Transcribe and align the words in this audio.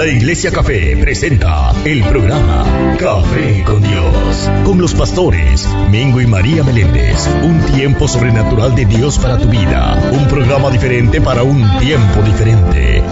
La 0.00 0.06
Iglesia 0.06 0.50
Café 0.50 0.96
presenta 0.96 1.74
el 1.84 2.02
programa 2.04 2.64
Café 2.98 3.62
con 3.66 3.82
Dios, 3.82 4.50
con 4.64 4.80
los 4.80 4.94
pastores 4.94 5.68
Mingo 5.90 6.22
y 6.22 6.26
María 6.26 6.64
Meléndez. 6.64 7.28
Un 7.42 7.60
tiempo 7.74 8.08
sobrenatural 8.08 8.74
de 8.74 8.86
Dios 8.86 9.18
para 9.18 9.36
tu 9.36 9.50
vida. 9.50 10.00
Un 10.10 10.26
programa 10.26 10.70
diferente 10.70 11.20
para 11.20 11.42
un 11.42 11.62
tiempo 11.80 12.22
diferente. 12.22 13.02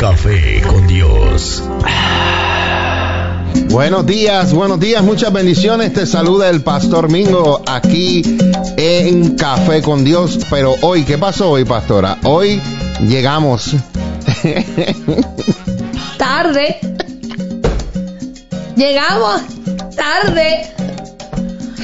Café 0.00 0.60
con 0.62 0.88
Dios. 0.88 1.62
Buenos 3.70 4.06
días, 4.06 4.52
buenos 4.52 4.80
días, 4.80 5.04
muchas 5.04 5.32
bendiciones. 5.32 5.92
Te 5.92 6.04
saluda 6.04 6.50
el 6.50 6.62
pastor 6.62 7.08
Mingo 7.08 7.62
aquí 7.64 8.22
en 8.76 9.36
Café 9.36 9.82
con 9.82 10.02
Dios. 10.02 10.40
Pero 10.50 10.74
hoy, 10.82 11.04
¿qué 11.04 11.16
pasó 11.16 11.50
hoy, 11.52 11.64
pastora? 11.64 12.18
Hoy 12.24 12.60
llegamos. 13.06 13.76
Tarde. 16.18 16.78
Llegamos 18.76 19.42
tarde. 19.96 20.72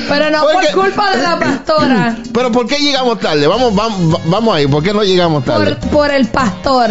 Pero 0.08 0.30
no 0.30 0.40
¿Por 0.42 0.66
culpa 0.72 1.16
de 1.16 1.22
la 1.22 1.38
pastora. 1.38 2.16
Pero 2.34 2.52
¿por 2.52 2.66
qué 2.66 2.76
llegamos 2.78 3.18
tarde? 3.20 3.46
Vamos, 3.46 3.74
vamos, 3.74 4.20
vamos 4.26 4.54
ahí. 4.54 4.66
¿Por 4.66 4.82
qué 4.82 4.92
no 4.92 5.02
llegamos 5.02 5.44
tarde? 5.44 5.74
Por, 5.76 5.90
por 5.90 6.10
el 6.10 6.26
pastor. 6.28 6.90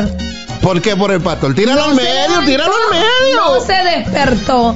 ¿Por 0.61 0.81
qué 0.81 0.95
por 0.95 1.11
el 1.11 1.21
pastor? 1.21 1.53
Tíralo 1.55 1.83
al 1.83 1.89
No 1.91 1.95
medio, 1.95 2.39
tíralo 2.45 2.71
al 2.71 2.99
medio. 2.99 3.37
No 3.37 3.59
se 3.65 3.73
despertó. 3.97 4.73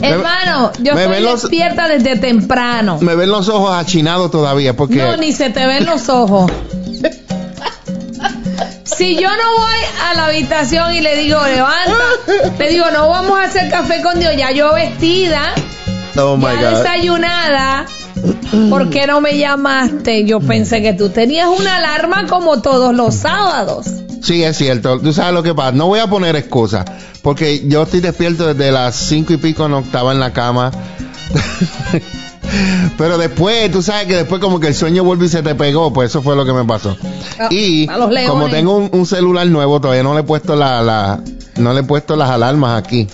Hermano, 0.00 0.70
yo 0.80 0.94
me 0.94 1.04
estoy 1.04 1.22
los- 1.22 1.42
despierta 1.42 1.88
desde 1.88 2.16
temprano. 2.16 2.98
Me 3.00 3.14
ven 3.14 3.30
los 3.30 3.48
ojos 3.48 3.72
achinados 3.74 4.30
todavía 4.30 4.74
porque 4.76 4.96
No, 4.96 5.16
ni 5.16 5.32
se 5.32 5.50
te 5.50 5.66
ven 5.66 5.86
los 5.86 6.08
ojos. 6.08 6.50
Si 8.98 9.14
yo 9.14 9.28
no 9.28 9.58
voy 9.58 9.76
a 10.10 10.14
la 10.14 10.26
habitación 10.26 10.92
y 10.92 11.00
le 11.00 11.16
digo, 11.16 11.38
levanta, 11.46 11.94
le 12.58 12.68
digo, 12.68 12.86
no 12.92 13.08
vamos 13.08 13.38
a 13.38 13.44
hacer 13.44 13.70
café 13.70 14.02
con 14.02 14.18
Dios, 14.18 14.32
ya 14.36 14.50
yo 14.50 14.74
vestida, 14.74 15.54
Oh 16.16 16.36
my 16.36 16.46
ya 16.60 16.70
God. 16.72 16.78
desayunada, 16.78 17.86
¿por 18.68 18.90
qué 18.90 19.06
no 19.06 19.20
me 19.20 19.38
llamaste? 19.38 20.24
Yo 20.24 20.40
pensé 20.40 20.82
que 20.82 20.94
tú 20.94 21.10
tenías 21.10 21.46
una 21.48 21.76
alarma 21.76 22.26
como 22.26 22.60
todos 22.60 22.92
los 22.92 23.14
sábados. 23.14 23.86
Sí, 24.20 24.42
es 24.42 24.56
cierto. 24.56 24.98
Tú 24.98 25.12
sabes 25.12 25.32
lo 25.32 25.44
que 25.44 25.54
pasa. 25.54 25.70
No 25.72 25.86
voy 25.86 26.00
a 26.00 26.08
poner 26.08 26.34
excusas. 26.34 26.84
Porque 27.22 27.62
yo 27.68 27.84
estoy 27.84 28.00
despierto 28.00 28.52
desde 28.52 28.72
las 28.72 28.96
cinco 28.96 29.32
y 29.32 29.36
pico, 29.36 29.68
no 29.68 29.78
estaba 29.78 30.10
en 30.12 30.18
la 30.18 30.32
cama. 30.32 30.72
Pero 32.96 33.18
después, 33.18 33.70
tú 33.70 33.82
sabes 33.82 34.06
que 34.06 34.16
después 34.16 34.40
como 34.40 34.58
que 34.60 34.68
el 34.68 34.74
sueño 34.74 35.04
vuelve 35.04 35.26
y 35.26 35.28
se 35.28 35.42
te 35.42 35.54
pegó, 35.54 35.92
pues 35.92 36.10
eso 36.10 36.22
fue 36.22 36.34
lo 36.36 36.44
que 36.44 36.52
me 36.52 36.64
pasó. 36.64 36.96
Ah, 37.38 37.48
y 37.50 37.86
como 38.30 38.48
tengo 38.50 38.76
un, 38.76 38.90
un 38.92 39.06
celular 39.06 39.46
nuevo, 39.46 39.80
todavía 39.80 40.02
no 40.02 40.14
le 40.14 40.20
he 40.20 40.24
puesto 40.24 40.56
la, 40.56 40.82
la- 40.82 41.20
no 41.56 41.72
le 41.72 41.80
he 41.80 41.84
puesto 41.84 42.16
las 42.16 42.30
alarmas 42.30 42.78
aquí. 42.82 43.06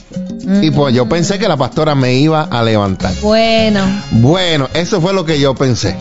Y 0.63 0.71
pues 0.71 0.95
yo 0.95 1.09
pensé 1.09 1.39
que 1.39 1.49
la 1.49 1.57
pastora 1.57 1.95
me 1.95 2.15
iba 2.17 2.43
a 2.43 2.63
levantar. 2.63 3.15
Bueno, 3.23 3.81
Bueno, 4.11 4.69
eso 4.75 5.01
fue 5.01 5.13
lo 5.15 5.25
que 5.25 5.41
yo 5.41 5.55
pensé. 5.55 5.97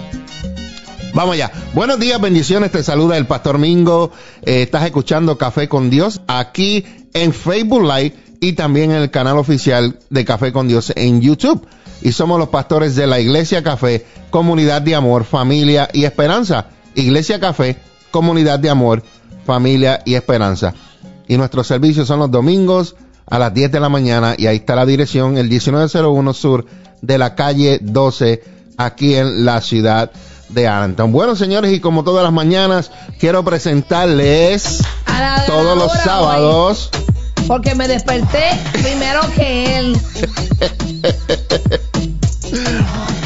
Vamos 1.13 1.37
ya. 1.37 1.51
Buenos 1.73 1.99
días, 1.99 2.19
bendiciones. 2.19 2.71
Te 2.71 2.83
saluda 2.83 3.17
el 3.17 3.25
Pastor 3.27 3.57
Mingo. 3.59 4.11
Eh, 4.45 4.63
estás 4.63 4.83
escuchando 4.83 5.37
Café 5.37 5.69
con 5.69 5.89
Dios 5.89 6.21
aquí 6.27 6.83
en 7.13 7.33
Facebook 7.33 7.83
Live 7.83 8.15
y 8.41 8.53
también 8.53 8.91
en 8.91 8.97
el 9.03 9.11
canal 9.11 9.37
oficial 9.37 9.97
de 10.09 10.25
Café 10.25 10.51
con 10.51 10.67
Dios 10.67 10.91
en 10.95 11.21
YouTube. 11.21 11.65
Y 12.03 12.11
somos 12.11 12.37
los 12.37 12.49
pastores 12.49 12.95
de 12.95 13.07
la 13.07 13.19
Iglesia 13.19 13.63
Café, 13.63 14.05
comunidad 14.29 14.81
de 14.81 14.93
amor, 14.93 15.23
familia 15.23 15.89
y 15.93 16.03
esperanza. 16.03 16.67
Iglesia 16.95 17.39
Café, 17.39 17.77
comunidad 18.11 18.59
de 18.59 18.69
amor, 18.69 19.01
familia 19.45 20.01
y 20.05 20.15
esperanza. 20.15 20.73
Y 21.27 21.37
nuestros 21.37 21.65
servicios 21.65 22.07
son 22.07 22.19
los 22.19 22.29
domingos 22.29 22.95
a 23.29 23.39
las 23.39 23.53
10 23.53 23.71
de 23.71 23.79
la 23.79 23.89
mañana 23.89 24.35
y 24.37 24.47
ahí 24.47 24.57
está 24.57 24.75
la 24.75 24.85
dirección, 24.85 25.37
el 25.37 25.47
1901 25.47 26.33
sur 26.33 26.65
de 27.01 27.17
la 27.17 27.35
calle 27.35 27.79
12, 27.81 28.43
aquí 28.77 29.15
en 29.15 29.45
la 29.45 29.61
ciudad 29.61 30.11
de 30.49 30.67
Arlington. 30.67 31.11
Bueno, 31.11 31.35
señores, 31.35 31.71
y 31.73 31.79
como 31.79 32.03
todas 32.03 32.23
las 32.23 32.33
mañanas, 32.33 32.91
quiero 33.17 33.43
presentarles 33.43 34.83
todos 35.47 35.77
los 35.77 35.91
sábados. 36.03 36.89
porque 37.47 37.75
me 37.75 37.87
desperté 37.87 38.59
primero 38.73 39.21
que 39.35 39.79
él. 39.79 39.97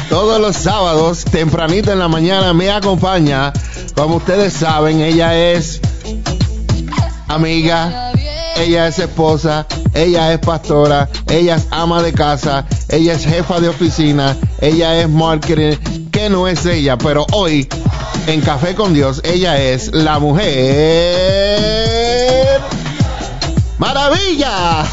Todos 0.08 0.40
los 0.40 0.56
sábados, 0.56 1.24
tempranito 1.24 1.92
en 1.92 1.98
la 1.98 2.08
mañana, 2.08 2.52
me 2.54 2.70
acompaña. 2.70 3.52
Como 3.94 4.16
ustedes 4.16 4.52
saben, 4.54 5.00
ella 5.00 5.36
es 5.36 5.80
amiga, 7.28 8.12
ella 8.56 8.86
es 8.88 8.98
esposa, 8.98 9.66
ella 9.94 10.32
es 10.32 10.38
pastora, 10.38 11.08
ella 11.28 11.56
es 11.56 11.66
ama 11.70 12.02
de 12.02 12.12
casa, 12.12 12.64
ella 12.88 13.12
es 13.14 13.24
jefa 13.26 13.60
de 13.60 13.68
oficina, 13.68 14.36
ella 14.60 14.98
es 15.00 15.08
marketing. 15.08 15.76
que 16.10 16.30
no 16.30 16.48
es 16.48 16.64
ella? 16.66 16.96
Pero 16.96 17.26
hoy, 17.32 17.68
en 18.26 18.40
Café 18.40 18.74
con 18.74 18.94
Dios, 18.94 19.20
ella 19.24 19.58
es 19.60 19.92
la 19.92 20.18
mujer. 21.18 21.58
¡Maravilla! 23.78 24.84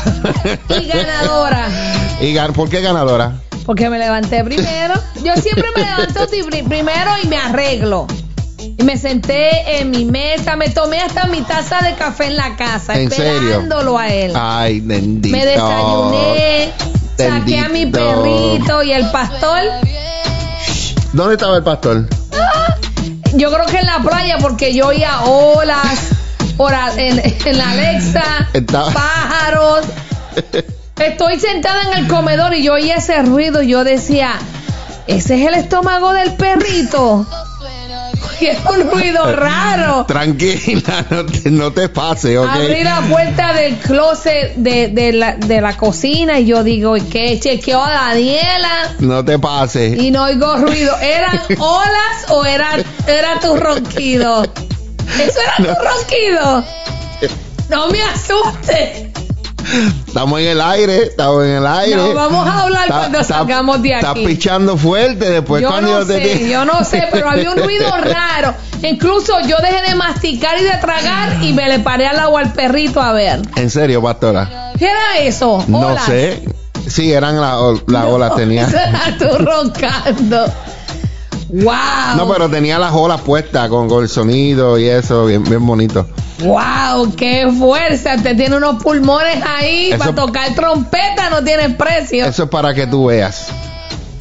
Y 0.69 0.85
ganadora. 0.87 1.67
¿Y 2.21 2.33
gan- 2.33 2.53
por 2.53 2.69
qué 2.69 2.81
ganadora? 2.81 3.33
Porque 3.65 3.89
me 3.89 3.97
levanté 3.97 4.43
primero. 4.43 4.93
Yo 5.23 5.35
siempre 5.35 5.65
me 5.75 5.83
levanto 5.83 6.27
primero 6.67 7.11
y 7.23 7.27
me 7.27 7.37
arreglo. 7.37 8.07
Y 8.77 8.83
me 8.83 8.97
senté 8.97 9.79
en 9.79 9.91
mi 9.91 10.05
mesa, 10.05 10.55
me 10.55 10.69
tomé 10.69 10.99
hasta 11.01 11.27
mi 11.27 11.41
taza 11.41 11.79
de 11.81 11.93
café 11.95 12.25
en 12.25 12.35
la 12.35 12.55
casa, 12.55 12.99
¿En 12.99 13.09
serio? 13.09 13.33
esperándolo 13.33 13.97
a 13.97 14.09
él. 14.09 14.33
Ay, 14.35 14.81
bendito. 14.81 15.35
me 15.35 15.45
desayuné, 15.45 16.71
saqué 17.17 17.59
a 17.59 17.69
mi 17.69 17.85
perrito 17.85 18.83
y 18.83 18.91
el 18.91 19.09
pastor. 19.11 19.61
¿Dónde 21.13 21.35
estaba 21.35 21.57
el 21.57 21.63
pastor? 21.63 22.07
Yo 23.33 23.51
creo 23.51 23.65
que 23.65 23.77
en 23.77 23.85
la 23.85 23.99
playa 23.99 24.37
porque 24.39 24.73
yo 24.73 24.87
oía 24.87 25.21
olas 25.21 26.11
en, 26.97 27.19
en 27.45 27.57
la 27.57 27.71
Alexa, 27.71 28.49
pájaros. 28.93 29.85
Estoy 30.99 31.39
sentada 31.39 31.91
en 31.91 31.99
el 32.03 32.07
comedor 32.07 32.53
y 32.53 32.63
yo 32.63 32.73
oía 32.73 32.95
ese 32.95 33.21
ruido 33.21 33.61
y 33.61 33.67
yo 33.67 33.83
decía, 33.83 34.33
ese 35.07 35.35
es 35.41 35.47
el 35.47 35.53
estómago 35.55 36.13
del 36.13 36.33
perrito. 36.35 37.25
Y 38.37 38.47
es 38.47 38.57
un 38.65 38.91
ruido 38.91 39.31
raro. 39.35 40.05
Tranquila, 40.05 41.05
no 41.09 41.25
te, 41.25 41.49
no 41.51 41.71
te 41.71 41.87
pase, 41.87 42.37
¿ok? 42.37 42.49
Abrí 42.49 42.83
la 42.83 42.99
puerta 43.01 43.53
del 43.53 43.77
closet 43.77 44.55
de, 44.55 44.89
de 44.89 45.13
la, 45.13 45.37
de 45.37 45.61
la 45.61 45.77
cocina 45.77 46.37
y 46.39 46.47
yo 46.47 46.61
digo, 46.61 46.95
¿qué? 47.09 47.39
Chequeó 47.39 47.81
a 47.81 47.91
Daniela 47.91 48.95
No 48.99 49.23
te 49.23 49.39
pase. 49.39 49.95
y 49.97 50.11
no 50.11 50.23
oigo 50.23 50.57
ruido. 50.57 50.97
¿Eran 50.99 51.39
olas 51.59 52.25
o 52.29 52.43
era, 52.43 52.71
era 53.07 53.39
tu 53.39 53.55
ronquido? 53.55 54.43
¿Eso 54.43 55.39
era 55.39 55.55
tu 55.73 55.81
ronquido? 55.85 56.63
No 57.69 57.87
me 57.87 58.01
asustes. 58.03 59.04
Estamos 60.07 60.39
en 60.39 60.47
el 60.47 60.61
aire, 60.61 61.03
estamos 61.03 61.43
en 61.43 61.51
el 61.51 61.67
aire. 61.67 61.95
No, 61.95 62.13
vamos 62.13 62.47
a 62.47 62.63
hablar 62.63 62.83
Está- 62.83 62.97
cuando 62.99 63.19
está- 63.19 63.33
salgamos 63.37 63.81
de 63.81 63.93
Estás 63.93 64.11
aquí. 64.11 64.25
pichando 64.25 64.77
fuerte 64.77 65.29
después 65.29 65.61
yo 65.61 65.69
cuando 65.69 65.99
no 65.99 66.05
te 66.05 66.23
sé, 66.37 66.49
yo 66.49 66.65
no 66.65 66.83
sé, 66.83 67.07
pero 67.11 67.29
había 67.29 67.51
un 67.51 67.57
ruido 67.57 67.89
raro. 67.97 68.53
Incluso 68.83 69.39
yo 69.47 69.57
dejé 69.57 69.89
de 69.89 69.95
masticar 69.95 70.59
y 70.59 70.63
de 70.63 70.77
tragar 70.77 71.43
y 71.43 71.53
me 71.53 71.67
le 71.67 71.79
paré 71.79 72.07
al 72.07 72.19
agua 72.19 72.41
al 72.41 72.53
perrito 72.53 73.01
a 73.01 73.11
ver. 73.13 73.41
En 73.55 73.69
serio, 73.69 74.01
pastora. 74.01 74.71
¿Qué 74.77 74.85
era 74.85 75.19
eso? 75.25 75.63
No 75.67 75.95
sé. 76.05 76.43
Sí, 76.87 77.11
eran 77.11 77.41
las 77.41 77.57
la 77.87 78.05
olas, 78.05 78.35
tenía. 78.35 78.65
Eso 78.67 78.77
era 78.77 79.17
tú 79.17 79.43
roncando. 79.43 80.45
Wow. 81.49 82.17
No, 82.17 82.27
pero 82.31 82.49
tenía 82.49 82.77
las 82.79 82.91
olas 82.93 83.21
puestas 83.21 83.69
con, 83.69 83.87
con 83.87 84.03
el 84.03 84.09
sonido 84.09 84.77
y 84.77 84.87
eso, 84.87 85.25
bien, 85.25 85.43
bien 85.43 85.65
bonito. 85.65 86.07
Wow, 86.39 87.15
qué 87.15 87.47
fuerza. 87.57 88.17
Te 88.21 88.35
tiene 88.35 88.57
unos 88.57 88.81
pulmones 88.83 89.37
ahí 89.45 89.89
Eso- 89.91 89.97
para 89.99 90.15
tocar 90.15 90.53
trompeta, 90.55 91.29
no 91.29 91.43
tiene 91.43 91.69
precio. 91.71 92.25
Eso 92.25 92.43
es 92.43 92.49
para 92.49 92.73
que 92.73 92.87
tú 92.87 93.05
veas. 93.05 93.47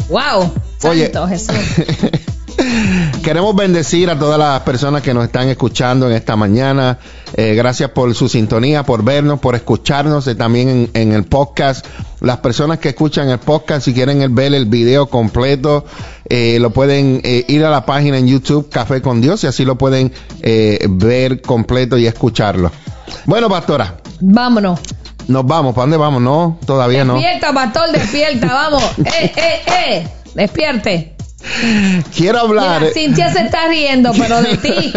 Wow. 0.08 0.52
Oye. 0.84 1.04
Santo 1.12 1.26
Jesús. 1.28 1.54
Queremos 3.24 3.56
bendecir 3.56 4.10
a 4.10 4.18
todas 4.18 4.38
las 4.38 4.60
personas 4.60 5.02
que 5.02 5.12
nos 5.12 5.24
están 5.24 5.48
escuchando 5.48 6.06
en 6.08 6.14
esta 6.14 6.36
mañana. 6.36 6.98
Eh, 7.36 7.54
gracias 7.54 7.90
por 7.90 8.14
su 8.14 8.28
sintonía, 8.28 8.84
por 8.84 9.02
vernos, 9.02 9.40
por 9.40 9.54
escucharnos 9.56 10.26
eh, 10.28 10.34
también 10.36 10.68
en, 10.68 10.90
en 10.94 11.12
el 11.12 11.24
podcast. 11.24 11.84
Las 12.20 12.38
personas 12.38 12.78
que 12.78 12.90
escuchan 12.90 13.28
el 13.30 13.38
podcast, 13.38 13.84
si 13.86 13.92
quieren 13.94 14.34
ver 14.34 14.54
el 14.54 14.66
video 14.66 15.06
completo, 15.08 15.84
eh, 16.28 16.58
lo 16.60 16.70
pueden 16.70 17.20
eh, 17.24 17.44
ir 17.48 17.64
a 17.64 17.70
la 17.70 17.84
página 17.86 18.18
en 18.18 18.26
YouTube 18.26 18.68
Café 18.70 19.02
con 19.02 19.20
Dios 19.20 19.44
y 19.44 19.46
así 19.46 19.64
lo 19.64 19.76
pueden 19.76 20.12
eh, 20.42 20.86
ver 20.90 21.42
completo 21.42 21.98
y 21.98 22.06
escucharlo. 22.06 22.70
Bueno, 23.26 23.48
pastora, 23.48 23.98
Vámonos. 24.20 24.80
nos 25.28 25.46
vamos. 25.46 25.74
¿Para 25.74 25.82
dónde 25.82 25.96
vamos? 25.96 26.22
No, 26.22 26.58
todavía 26.66 27.04
no. 27.04 27.14
Despierta, 27.14 27.52
pastor, 27.52 27.92
despierta, 27.92 28.46
vamos. 28.46 28.82
eh, 28.98 29.32
eh, 29.36 29.62
eh. 29.88 30.08
Despierte. 30.34 31.14
Quiero 32.16 32.40
hablar. 32.40 32.80
Mira, 32.80 32.92
Cintia 32.94 33.32
se 33.32 33.42
está 33.42 33.68
riendo, 33.68 34.12
pero 34.18 34.40
de 34.42 34.56
ti. 34.56 34.92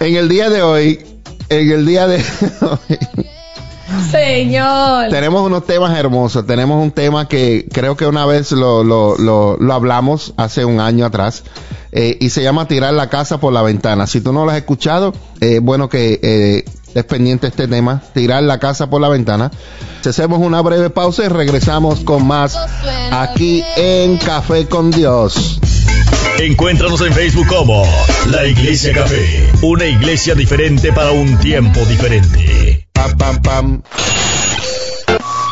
en 0.00 0.16
el 0.16 0.28
día 0.28 0.48
de 0.48 0.62
hoy 0.62 1.04
en 1.48 1.70
el 1.70 1.84
día 1.86 2.06
de 2.06 2.16
hoy 2.60 2.98
Señor. 4.10 5.08
tenemos 5.10 5.42
unos 5.44 5.66
temas 5.66 5.96
hermosos. 5.96 6.46
Tenemos 6.46 6.82
un 6.82 6.90
tema 6.90 7.28
que 7.28 7.66
creo 7.72 7.96
que 7.96 8.06
una 8.06 8.26
vez 8.26 8.52
lo, 8.52 8.84
lo, 8.84 9.16
lo, 9.18 9.56
lo 9.58 9.74
hablamos 9.74 10.34
hace 10.36 10.64
un 10.64 10.80
año 10.80 11.06
atrás 11.06 11.44
eh, 11.94 12.16
y 12.20 12.30
se 12.30 12.42
llama 12.42 12.66
tirar 12.66 12.94
la 12.94 13.10
casa 13.10 13.38
por 13.38 13.52
la 13.52 13.60
ventana. 13.60 14.06
Si 14.06 14.22
tú 14.22 14.32
no 14.32 14.46
lo 14.46 14.50
has 14.50 14.56
escuchado, 14.56 15.12
eh, 15.40 15.58
bueno 15.60 15.90
que 15.90 16.18
eh, 16.22 16.64
es 16.94 17.04
pendiente 17.04 17.48
este 17.48 17.68
tema, 17.68 18.02
tirar 18.14 18.42
la 18.42 18.58
casa 18.58 18.88
por 18.88 19.00
la 19.00 19.08
ventana. 19.08 19.50
Hacemos 20.04 20.38
una 20.40 20.62
breve 20.62 20.88
pausa 20.88 21.24
y 21.24 21.28
regresamos 21.28 22.00
con 22.00 22.26
más 22.26 22.58
aquí 23.12 23.62
en 23.76 24.16
Café 24.16 24.66
con 24.66 24.90
Dios. 24.90 25.60
Encuéntranos 26.38 27.00
en 27.02 27.12
Facebook 27.12 27.46
como 27.46 27.84
La 28.30 28.46
Iglesia 28.46 28.94
Café, 28.94 29.50
una 29.60 29.84
iglesia 29.84 30.34
diferente 30.34 30.92
para 30.92 31.12
un 31.12 31.36
tiempo 31.38 31.80
diferente. 31.84 32.71
Pam, 33.02 33.16
pam, 33.16 33.42
pam. 33.42 33.82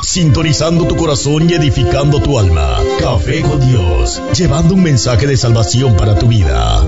Sintonizando 0.05 0.85
tu 0.85 0.95
corazón 0.95 1.51
y 1.51 1.55
edificando 1.55 2.21
tu 2.21 2.39
alma. 2.39 2.79
Café 3.01 3.43
con 3.43 3.59
Dios, 3.69 4.23
llevando 4.39 4.75
un 4.75 4.85
mensaje 4.85 5.27
de 5.27 5.37
salvación 5.37 5.97
para 5.97 6.17
tu 6.17 6.29
vida. 6.29 6.81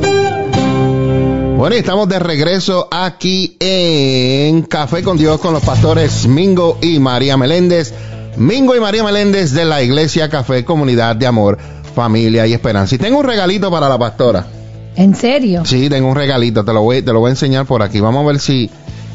Bueno, 1.56 1.74
y 1.74 1.78
estamos 1.78 2.08
de 2.08 2.20
regreso 2.20 2.86
aquí 2.92 3.56
en 3.58 4.62
Café 4.62 5.02
con 5.02 5.18
Dios 5.18 5.40
con 5.40 5.52
los 5.52 5.64
pastores 5.64 6.28
Mingo 6.28 6.78
y 6.80 7.00
María 7.00 7.36
Meléndez. 7.36 7.92
Mingo 8.36 8.76
y 8.76 8.80
María 8.80 9.02
Meléndez 9.02 9.50
de 9.50 9.64
la 9.64 9.82
Iglesia 9.82 10.28
Café, 10.28 10.64
Comunidad 10.64 11.16
de 11.16 11.26
Amor, 11.26 11.58
Familia 11.92 12.46
y 12.46 12.52
Esperanza. 12.52 12.94
Y 12.94 12.98
tengo 12.98 13.18
un 13.18 13.24
regalito 13.24 13.68
para 13.68 13.88
la 13.88 13.98
pastora. 13.98 14.46
¿En 14.94 15.16
serio? 15.16 15.64
Sí, 15.64 15.88
tengo 15.88 16.08
un 16.08 16.14
regalito, 16.14 16.64
te 16.64 16.72
lo 16.72 16.82
voy, 16.82 17.02
te 17.02 17.12
lo 17.12 17.18
voy 17.18 17.30
a 17.30 17.32
enseñar 17.32 17.66
por 17.66 17.82
aquí. 17.82 17.98
Vamos 17.98 18.22
a 18.22 18.26
ver 18.28 18.38
si, 18.38 18.70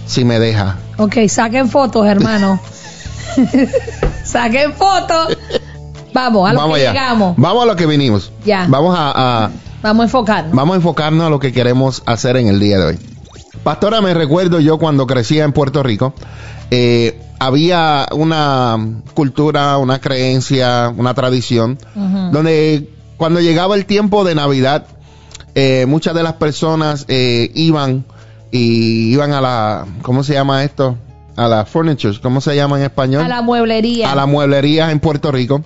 si 0.07 0.25
me 0.25 0.39
deja. 0.39 0.77
Ok, 0.97 1.15
saquen 1.29 1.69
fotos, 1.69 2.07
hermano. 2.07 2.59
saquen 4.23 4.73
fotos. 4.73 5.37
Vamos, 6.13 6.49
a 6.49 6.53
lo 6.53 6.59
Vamos 6.59 6.77
que 6.77 6.87
allá. 6.87 6.93
llegamos. 6.93 7.35
Vamos 7.37 7.63
a 7.63 7.65
lo 7.67 7.75
que 7.75 7.85
vinimos. 7.85 8.31
Ya. 8.45 8.65
Vamos 8.67 8.95
a- 8.97 9.45
a, 9.45 9.51
Vamos 9.83 10.01
a 10.01 10.05
enfocarnos. 10.05 10.53
Vamos 10.53 10.73
a 10.73 10.77
enfocarnos 10.77 11.27
a 11.27 11.29
lo 11.29 11.39
que 11.39 11.53
queremos 11.53 12.01
hacer 12.05 12.37
en 12.37 12.47
el 12.47 12.59
día 12.59 12.79
de 12.79 12.85
hoy. 12.85 12.99
Pastora, 13.63 14.01
me 14.01 14.13
recuerdo 14.13 14.59
yo 14.59 14.77
cuando 14.79 15.05
crecía 15.05 15.43
en 15.43 15.53
Puerto 15.53 15.83
Rico, 15.83 16.13
eh, 16.71 17.19
había 17.39 18.07
una 18.11 18.77
cultura, 19.13 19.77
una 19.77 19.99
creencia, 19.99 20.91
una 20.95 21.13
tradición, 21.13 21.77
donde 22.31 22.89
cuando 23.17 23.39
llegaba 23.39 23.75
el 23.75 23.85
tiempo 23.85 24.23
de 24.23 24.33
Navidad, 24.35 24.85
eh, 25.53 25.85
muchas 25.87 26.15
de 26.15 26.23
las 26.23 26.33
personas 26.33 27.05
eh, 27.07 27.51
iban 27.53 28.05
y 28.51 29.11
iban 29.13 29.33
a 29.33 29.41
la, 29.41 29.85
¿cómo 30.01 30.23
se 30.23 30.33
llama 30.33 30.63
esto? 30.63 30.97
A 31.35 31.47
la 31.47 31.65
furniture, 31.65 32.17
¿cómo 32.21 32.41
se 32.41 32.55
llama 32.55 32.77
en 32.77 32.83
español? 32.83 33.23
A 33.23 33.27
la 33.27 33.41
mueblería. 33.41 34.11
a 34.11 34.15
la 34.15 34.25
mueblería 34.25 34.91
en 34.91 34.99
Puerto 34.99 35.31
Rico. 35.31 35.61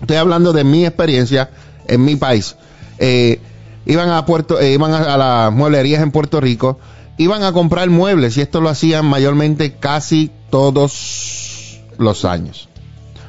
Estoy 0.00 0.16
hablando 0.16 0.52
de 0.52 0.64
mi 0.64 0.84
experiencia 0.84 1.50
en 1.86 2.04
mi 2.04 2.16
país. 2.16 2.56
Eh, 2.98 3.40
iban 3.86 4.10
a 4.10 4.26
Puerto, 4.26 4.60
eh, 4.60 4.74
iban 4.74 4.92
a, 4.92 5.14
a 5.14 5.16
las 5.16 5.52
mueblerías 5.52 6.02
en 6.02 6.10
Puerto 6.10 6.40
Rico, 6.40 6.78
iban 7.16 7.42
a 7.44 7.52
comprar 7.52 7.88
muebles 7.88 8.36
y 8.36 8.42
esto 8.42 8.60
lo 8.60 8.68
hacían 8.68 9.06
mayormente 9.06 9.74
casi 9.74 10.30
todos 10.50 11.80
los 11.96 12.24
años. 12.24 12.68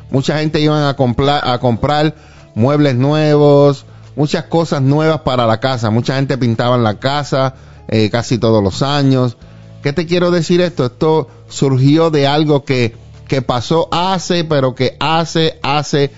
Mucha 0.09 0.39
gente 0.39 0.59
iban 0.59 0.83
a 0.83 0.95
comprar, 0.95 1.47
a 1.47 1.59
comprar 1.59 2.15
muebles 2.53 2.95
nuevos, 2.95 3.85
muchas 4.15 4.45
cosas 4.45 4.81
nuevas 4.81 5.21
para 5.21 5.45
la 5.45 5.59
casa. 5.59 5.89
Mucha 5.89 6.15
gente 6.15 6.38
pintaba 6.38 6.75
en 6.75 6.83
la 6.83 7.00
casa 7.00 7.56
eh, 7.87 8.09
casi 8.09 8.37
todos 8.37 8.63
los 8.63 8.81
años. 8.81 9.37
¿Qué 9.83 9.93
te 9.93 10.05
quiero 10.05 10.31
decir 10.31 10.61
esto? 10.61 10.85
Esto 10.85 11.27
surgió 11.47 12.09
de 12.09 12.27
algo 12.27 12.63
que, 12.65 12.95
que 13.27 13.41
pasó 13.41 13.87
hace, 13.91 14.43
pero 14.43 14.73
que 14.75 14.97
hace, 14.99 15.59
hace 15.61 16.11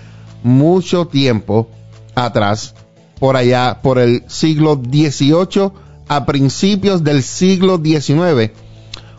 mucho 0.44 1.08
tiempo 1.08 1.68
atrás, 2.16 2.74
por 3.20 3.36
allá, 3.36 3.80
por 3.82 4.00
el 4.00 4.24
siglo 4.28 4.76
XVIII 4.82 5.72
a 6.08 6.26
principios 6.26 7.04
del 7.04 7.24
siglo 7.24 7.82
XIX. 7.84 8.52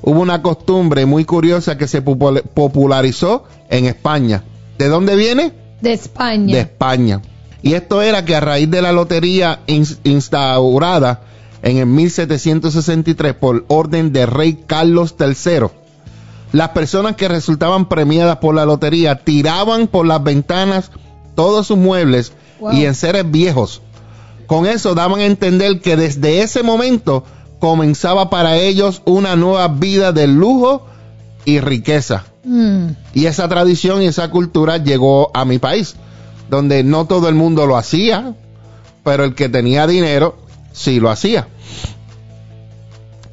Hubo 0.01 0.21
una 0.21 0.41
costumbre 0.43 1.05
muy 1.07 1.25
curiosa 1.25 1.77
que 1.77 1.87
se 1.89 2.03
popul- 2.03 2.43
popularizó 2.43 3.45
en 3.69 3.85
España. 3.87 4.45
¿De 4.79 4.89
dónde 4.89 5.17
viene? 5.17 5.53
de 5.81 5.93
España. 5.93 6.55
de 6.55 6.61
España. 6.61 7.21
Y 7.63 7.75
esto 7.75 8.01
era 8.03 8.25
que 8.25 8.35
a 8.35 8.41
raíz 8.41 8.71
de 8.71 8.81
la 8.81 8.93
lotería 8.93 9.61
ins- 9.67 9.99
instaurada 10.05 11.23
en 11.63 11.79
el 11.79 11.87
1763 11.87 13.35
por 13.35 13.65
orden 13.69 14.13
de 14.13 14.27
rey 14.27 14.59
Carlos 14.67 15.15
III, 15.19 15.69
las 16.53 16.71
personas 16.71 17.17
que 17.17 17.29
resultaban 17.29 17.89
premiadas 17.89 18.39
por 18.39 18.55
la 18.55 18.65
lotería 18.65 19.17
tiraban 19.17 19.87
por 19.87 20.07
las 20.07 20.23
ventanas 20.23 20.91
todos 21.35 21.67
sus 21.67 21.77
muebles 21.79 22.33
Wow. 22.61 22.73
y 22.73 22.87
enseres 22.87 23.31
viejos. 23.31 23.83
Con 24.49 24.67
eso 24.67 24.97
daban 24.97 25.21
a 25.21 25.27
entender 25.27 25.81
que 25.81 25.97
desde 25.97 26.43
ese 26.43 26.65
momento 26.65 27.23
comenzaba 27.61 28.31
para 28.31 28.57
ellos 28.57 29.01
una 29.05 29.37
nueva 29.37 29.69
vida 29.69 30.11
de 30.11 30.27
lujo 30.27 30.85
y 31.45 31.61
riqueza. 31.61 32.25
Mm. 32.43 32.89
Y 33.15 33.27
esa 33.27 33.49
tradición 33.49 34.03
y 34.03 34.07
esa 34.07 34.31
cultura 34.31 34.79
llegó 34.79 35.31
a 35.35 35.45
mi 35.45 35.59
país, 35.59 35.95
donde 36.51 36.83
no 36.83 37.07
todo 37.07 37.29
el 37.29 37.37
mundo 37.37 37.67
lo 37.67 37.77
hacía, 37.77 38.35
pero 39.05 39.23
el 39.23 39.37
que 39.37 39.49
tenía 39.49 39.87
dinero 39.87 40.37
sí 40.73 41.01
lo 41.01 41.11
hacía. 41.11 41.49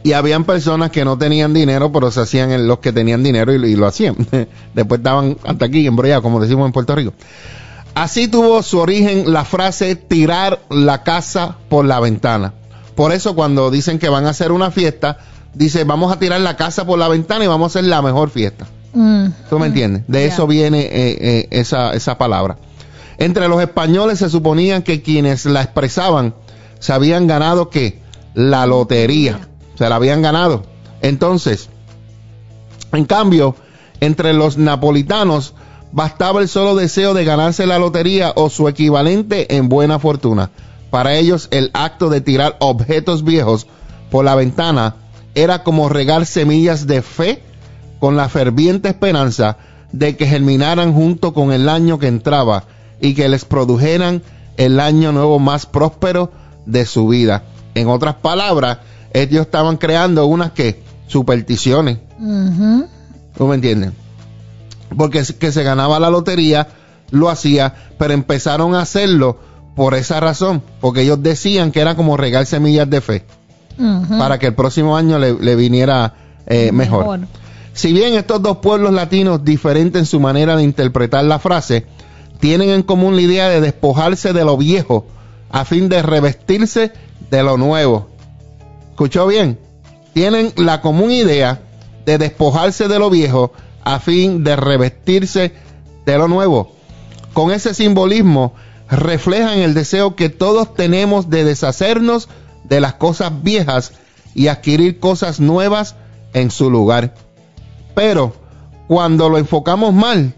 Y 0.04 0.14
habían 0.14 0.44
personas 0.44 0.92
que 0.92 1.04
no 1.04 1.18
tenían 1.18 1.54
dinero, 1.54 1.92
pero 1.92 2.12
se 2.12 2.22
hacían 2.22 2.52
en 2.52 2.68
los 2.68 2.78
que 2.78 2.94
tenían 2.94 3.24
dinero 3.24 3.54
y, 3.54 3.66
y 3.66 3.76
lo 3.76 3.88
hacían. 3.88 4.16
Después 4.74 5.00
estaban 5.00 5.38
hasta 5.44 5.66
aquí 5.66 5.88
embrollados, 5.88 6.22
como 6.22 6.40
decimos 6.40 6.68
en 6.68 6.72
Puerto 6.74 6.96
Rico. 6.96 7.14
Así 7.96 8.28
tuvo 8.28 8.62
su 8.62 8.78
origen 8.80 9.32
la 9.32 9.46
frase 9.46 9.96
tirar 9.96 10.60
la 10.70 11.04
casa 11.04 11.56
por 11.70 11.86
la 11.86 12.00
ventana. 12.02 12.54
Por 12.94 13.14
eso 13.14 13.36
cuando 13.36 13.72
dicen 13.72 14.00
que 14.00 14.10
van 14.10 14.26
a 14.26 14.30
hacer 14.30 14.52
una 14.52 14.70
fiesta, 14.70 15.18
dice 15.54 15.86
vamos 15.86 16.12
a 16.12 16.20
tirar 16.20 16.42
la 16.42 16.58
casa 16.58 16.86
por 16.86 17.00
la 17.00 17.08
ventana 17.08 17.46
y 17.46 17.48
vamos 17.48 17.76
a 17.76 17.80
hacer 17.80 17.90
la 17.90 18.02
mejor 18.02 18.30
fiesta. 18.30 18.68
Mm. 18.94 19.28
¿Tú 19.50 19.60
me 19.60 19.68
entiendes? 19.68 20.04
De 20.08 20.26
eso 20.26 20.46
viene 20.46 20.82
eh, 20.82 21.18
eh, 21.20 21.48
esa, 21.52 21.94
esa 21.94 22.18
palabra. 22.18 22.58
Entre 23.18 23.48
los 23.48 23.62
españoles 23.62 24.20
se 24.20 24.30
suponía 24.30 24.84
que 24.84 25.02
quienes 25.02 25.46
la 25.46 25.62
expresaban 25.62 26.36
se 26.86 26.94
habían 26.94 27.26
ganado 27.26 27.72
que 27.72 28.00
la 28.36 28.68
lotería. 28.68 29.40
Se 29.74 29.90
la 29.90 29.96
habían 29.96 30.22
ganado. 30.22 30.62
Entonces, 31.02 31.68
en 32.94 33.06
cambio, 33.06 33.56
entre 34.02 34.34
los 34.34 34.58
napolitanos 34.58 35.56
bastaba 35.92 36.42
el 36.42 36.48
solo 36.48 36.76
deseo 36.76 37.16
de 37.16 37.26
ganarse 37.26 37.66
la 37.66 37.80
lotería 37.80 38.34
o 38.36 38.52
su 38.52 38.68
equivalente 38.68 39.58
en 39.58 39.68
buena 39.68 39.98
fortuna. 39.98 40.52
Para 40.92 41.16
ellos 41.16 41.48
el 41.50 41.72
acto 41.74 42.10
de 42.12 42.22
tirar 42.22 42.56
objetos 42.60 43.24
viejos 43.24 43.66
por 44.12 44.24
la 44.24 44.36
ventana 44.36 44.96
era 45.34 45.64
como 45.64 45.90
regar 45.90 46.28
semillas 46.28 46.86
de 46.86 47.02
fe 47.02 47.42
con 48.00 48.16
la 48.16 48.30
ferviente 48.30 48.90
esperanza 48.90 49.58
de 49.92 50.16
que 50.16 50.28
germinaran 50.28 50.94
junto 50.94 51.34
con 51.34 51.52
el 51.52 51.68
año 51.68 51.98
que 51.98 52.08
entraba 52.08 52.66
y 53.02 53.16
que 53.16 53.28
les 53.28 53.44
produjeran 53.44 54.22
el 54.58 54.80
año 54.80 55.12
nuevo 55.12 55.40
más 55.40 55.66
próspero 55.66 56.45
de 56.66 56.86
su 56.86 57.08
vida. 57.08 57.44
En 57.74 57.88
otras 57.90 58.16
palabras, 58.16 58.80
ellos 59.14 59.42
estaban 59.42 59.78
creando 59.78 60.26
unas 60.26 60.52
que 60.52 60.84
supersticiones, 61.08 62.00
Ujú. 62.20 62.88
¿tú 63.38 63.48
me 63.48 63.56
entiendes? 63.56 63.92
Porque 64.96 65.24
que 65.40 65.52
se 65.52 65.64
ganaba 65.64 66.00
la 66.00 66.10
lotería, 66.10 66.68
lo 67.12 67.30
hacía, 67.30 67.76
pero 67.98 68.14
empezaron 68.14 68.76
a 68.76 68.82
hacerlo 68.82 69.40
por 69.76 69.94
esa 69.94 70.20
razón, 70.20 70.64
porque 70.80 71.02
ellos 71.02 71.22
decían 71.22 71.72
que 71.72 71.82
era 71.82 71.96
como 71.96 72.18
regar 72.18 72.46
semillas 72.46 72.90
de 72.90 73.02
fe, 73.02 73.26
para 74.18 74.40
que 74.40 74.48
el 74.48 74.56
próximo 74.56 74.96
año 74.96 75.20
le, 75.20 75.34
le 75.34 75.56
viniera 75.56 76.14
eh, 76.48 76.72
mejor. 76.72 77.20
Si 77.74 77.92
bien 77.92 78.14
estos 78.14 78.42
dos 78.42 78.58
pueblos 78.58 78.94
latinos, 78.94 79.44
diferentes 79.44 80.00
en 80.00 80.06
su 80.06 80.22
manera 80.22 80.56
de 80.56 80.64
interpretar 80.64 81.26
la 81.26 81.40
frase, 81.40 81.86
tienen 82.40 82.70
en 82.70 82.84
común 82.84 83.16
la 83.16 83.22
idea 83.22 83.50
de 83.50 83.60
despojarse 83.60 84.32
de 84.32 84.46
lo 84.46 84.56
viejo 84.56 85.08
a 85.50 85.66
fin 85.66 85.90
de 85.90 86.02
revestirse 86.02 86.92
de 87.30 87.44
lo 87.44 87.58
nuevo. 87.58 88.10
¿Escuchó 88.92 89.28
bien? 89.28 89.60
Tienen 90.14 90.54
la 90.56 90.82
común 90.82 91.12
idea 91.12 91.62
de 92.06 92.18
despojarse 92.18 92.88
de 92.88 93.00
lo 93.00 93.10
viejo 93.10 93.52
a 93.84 94.00
fin 94.00 94.44
de 94.44 94.56
revestirse 94.56 95.54
de 96.06 96.18
lo 96.18 96.28
nuevo. 96.28 96.72
Con 97.34 97.52
ese 97.52 97.74
simbolismo 97.74 98.54
reflejan 98.90 99.60
el 99.60 99.74
deseo 99.74 100.16
que 100.16 100.30
todos 100.30 100.74
tenemos 100.74 101.30
de 101.30 101.44
deshacernos 101.44 102.30
de 102.64 102.80
las 102.80 102.94
cosas 102.94 103.44
viejas 103.44 103.94
y 104.34 104.48
adquirir 104.48 105.00
cosas 105.00 105.40
nuevas 105.40 105.96
en 106.34 106.52
su 106.52 106.70
lugar. 106.70 107.14
Pero 107.94 108.34
cuando 108.88 109.30
lo 109.30 109.38
enfocamos 109.38 109.94
mal, 109.94 110.34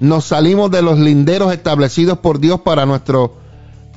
nos 0.00 0.26
salimos 0.26 0.70
de 0.70 0.82
los 0.82 0.98
linderos 0.98 1.52
establecidos 1.52 2.18
por 2.18 2.40
Dios 2.40 2.60
para 2.60 2.86
nuestro 2.86 3.34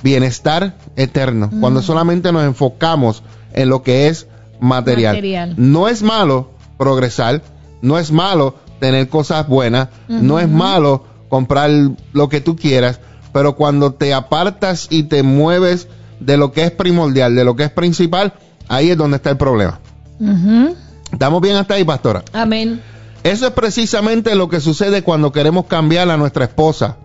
bienestar 0.03 0.75
eterno. 0.95 1.49
Cuando 1.59 1.81
solamente 1.81 2.31
nos 2.31 2.43
enfocamos 2.43 3.23
en 3.53 3.69
lo 3.69 3.83
que 3.83 4.07
es 4.07 4.27
material. 4.59 5.15
Material. 5.15 5.53
No 5.57 5.87
es 5.87 6.03
malo 6.03 6.51
progresar, 6.77 7.41
no 7.81 7.97
es 7.97 8.11
malo 8.11 8.55
tener 8.79 9.09
cosas 9.09 9.47
buenas, 9.47 9.89
no 10.07 10.39
es 10.39 10.49
malo 10.49 11.05
comprar 11.27 11.69
lo 12.13 12.29
que 12.29 12.41
tú 12.41 12.55
quieras, 12.55 12.99
pero 13.33 13.55
cuando 13.55 13.93
te 13.93 14.13
apartas 14.13 14.87
y 14.89 15.03
te 15.03 15.23
mueves 15.23 15.87
de 16.19 16.37
lo 16.37 16.51
que 16.51 16.63
es 16.63 16.71
primordial, 16.71 17.35
de 17.35 17.43
lo 17.43 17.55
que 17.55 17.63
es 17.63 17.71
principal, 17.71 18.33
ahí 18.67 18.89
es 18.89 18.97
donde 18.97 19.17
está 19.17 19.29
el 19.29 19.37
problema. 19.37 19.79
Ujú. 20.19 20.75
¿Estamos 21.11 21.41
bien 21.41 21.55
hasta 21.55 21.75
ahí, 21.75 21.83
pastora? 21.83 22.23
Amén. 22.33 22.81
Eso 23.23 23.47
es 23.47 23.53
precisamente 23.53 24.35
lo 24.35 24.49
que 24.49 24.59
sucede 24.59 25.03
cuando 25.03 25.31
queremos 25.31 25.65
cambiar 25.65 26.09
a 26.09 26.17
nuestra 26.17 26.45
esposa. 26.45 26.97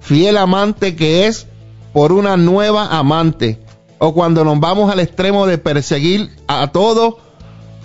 Fiel 0.00 0.36
amante 0.36 0.96
que 0.96 1.26
es 1.26 1.46
por 1.92 2.12
una 2.12 2.36
nueva 2.36 2.86
amante. 2.96 3.58
O 3.98 4.14
cuando 4.14 4.44
nos 4.44 4.58
vamos 4.58 4.90
al 4.90 5.00
extremo 5.00 5.46
de 5.46 5.58
perseguir 5.58 6.30
a 6.48 6.68
todo, 6.72 7.18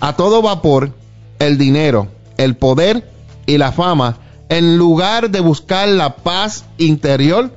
a 0.00 0.16
todo 0.16 0.42
vapor, 0.42 0.92
el 1.38 1.58
dinero, 1.58 2.08
el 2.36 2.56
poder 2.56 3.08
y 3.46 3.58
la 3.58 3.70
fama, 3.72 4.16
en 4.48 4.78
lugar 4.78 5.30
de 5.30 5.40
buscar 5.40 5.88
la 5.88 6.16
paz 6.16 6.64
interior, 6.78 7.50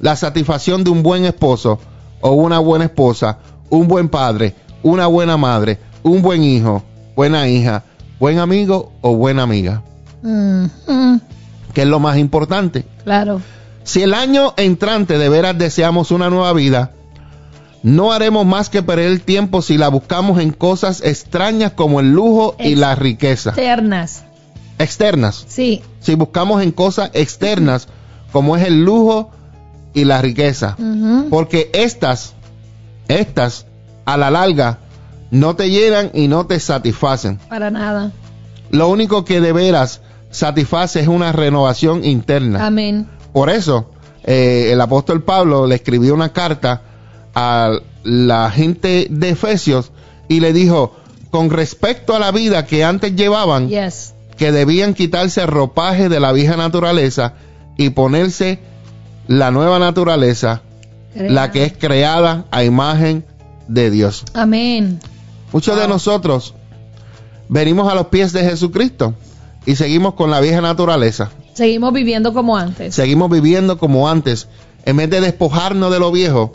la 0.00 0.14
satisfacción 0.14 0.84
de 0.84 0.90
un 0.90 1.02
buen 1.02 1.24
esposo 1.24 1.80
o 2.20 2.30
una 2.32 2.58
buena 2.58 2.84
esposa, 2.84 3.38
un 3.70 3.88
buen 3.88 4.08
padre, 4.08 4.54
una 4.82 5.06
buena 5.06 5.36
madre, 5.36 5.78
un 6.02 6.22
buen 6.22 6.44
hijo, 6.44 6.82
buena 7.16 7.48
hija, 7.48 7.82
buen 8.20 8.38
amigo 8.38 8.92
o 9.00 9.16
buena 9.16 9.42
amiga, 9.42 9.82
Ujú. 10.22 11.20
que 11.72 11.82
es 11.82 11.88
lo 11.88 11.98
más 11.98 12.18
importante. 12.18 12.84
Claro. 13.04 13.40
Si 13.86 14.02
el 14.02 14.14
año 14.14 14.52
entrante 14.56 15.16
de 15.16 15.28
veras 15.28 15.56
deseamos 15.56 16.10
una 16.10 16.28
nueva 16.28 16.52
vida, 16.52 16.90
no 17.84 18.12
haremos 18.12 18.44
más 18.44 18.68
que 18.68 18.82
perder 18.82 19.06
el 19.06 19.20
tiempo 19.20 19.62
si 19.62 19.78
la 19.78 19.86
buscamos 19.86 20.40
en 20.40 20.50
cosas 20.50 21.02
extrañas 21.04 21.70
como 21.70 22.00
el 22.00 22.10
lujo 22.10 22.56
y 22.58 22.74
la 22.74 22.96
riqueza. 22.96 23.50
Externas. 23.50 24.24
Externas. 24.80 25.44
Sí. 25.46 25.82
Si 26.00 26.16
buscamos 26.16 26.64
en 26.64 26.72
cosas 26.72 27.10
externas 27.14 27.86
como 28.32 28.56
es 28.56 28.66
el 28.66 28.84
lujo 28.84 29.30
y 29.94 30.04
la 30.04 30.20
riqueza. 30.20 30.76
Porque 31.30 31.70
estas, 31.72 32.34
estas, 33.06 33.66
a 34.04 34.16
la 34.16 34.32
larga, 34.32 34.80
no 35.30 35.54
te 35.54 35.70
llenan 35.70 36.10
y 36.12 36.26
no 36.26 36.44
te 36.44 36.58
satisfacen. 36.58 37.38
Para 37.48 37.70
nada. 37.70 38.10
Lo 38.70 38.88
único 38.88 39.24
que 39.24 39.40
de 39.40 39.52
veras 39.52 40.00
satisface 40.30 40.98
es 40.98 41.06
una 41.06 41.30
renovación 41.30 42.04
interna. 42.04 42.66
Amén. 42.66 43.06
Por 43.36 43.50
eso, 43.50 43.90
eh, 44.24 44.70
el 44.72 44.80
apóstol 44.80 45.22
Pablo 45.22 45.66
le 45.66 45.74
escribió 45.74 46.14
una 46.14 46.32
carta 46.32 46.80
a 47.34 47.70
la 48.02 48.50
gente 48.50 49.08
de 49.10 49.28
Efesios 49.28 49.92
y 50.26 50.40
le 50.40 50.54
dijo, 50.54 50.96
con 51.30 51.50
respecto 51.50 52.16
a 52.16 52.18
la 52.18 52.30
vida 52.30 52.64
que 52.64 52.82
antes 52.82 53.14
llevaban, 53.14 53.68
Yes. 53.68 54.14
que 54.38 54.52
debían 54.52 54.94
quitarse 54.94 55.42
el 55.42 55.48
ropaje 55.48 56.08
de 56.08 56.18
la 56.18 56.32
vieja 56.32 56.56
naturaleza 56.56 57.34
y 57.76 57.90
ponerse 57.90 58.58
la 59.28 59.50
nueva 59.50 59.78
naturaleza, 59.78 60.62
la 61.14 61.50
que 61.50 61.64
es 61.64 61.74
creada 61.74 62.46
a 62.50 62.64
imagen 62.64 63.22
de 63.68 63.90
Dios. 63.90 64.24
Amén. 64.32 64.98
Muchos 65.52 65.76
de 65.78 65.86
nosotros 65.86 66.54
venimos 67.50 67.92
a 67.92 67.94
los 67.94 68.06
pies 68.06 68.32
de 68.32 68.44
Jesucristo 68.44 69.12
y 69.66 69.76
seguimos 69.76 70.14
con 70.14 70.30
la 70.30 70.40
vieja 70.40 70.62
naturaleza. 70.62 71.32
Seguimos 71.56 71.92
viviendo 71.94 72.34
como 72.34 72.56
antes. 72.58 72.94
Seguimos 72.94 73.30
viviendo 73.30 73.78
como 73.78 74.10
antes, 74.10 74.46
en 74.84 74.98
vez 74.98 75.08
de 75.08 75.22
despojarnos 75.22 75.90
de 75.90 75.98
lo 75.98 76.12
viejo 76.12 76.52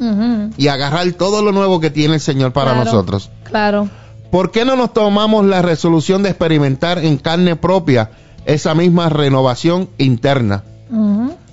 y 0.58 0.68
agarrar 0.68 1.12
todo 1.14 1.42
lo 1.42 1.52
nuevo 1.52 1.80
que 1.80 1.90
tiene 1.90 2.14
el 2.16 2.20
Señor 2.22 2.54
para 2.54 2.74
Claro. 2.74 2.86
nosotros. 2.86 3.32
Claro. 3.44 3.90
¿Por 4.30 4.52
qué 4.52 4.64
no 4.64 4.76
nos 4.76 4.94
tomamos 4.94 5.44
la 5.46 5.64
resolución 5.64 6.22
de 6.22 6.30
experimentar 6.30 7.00
en 7.04 7.18
carne 7.18 7.56
propia 7.56 8.12
esa 8.46 8.76
misma 8.76 9.10
renovación 9.10 9.90
interna? 9.98 10.64